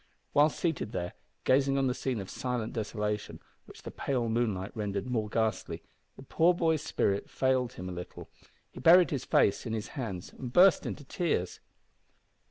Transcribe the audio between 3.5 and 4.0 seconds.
which the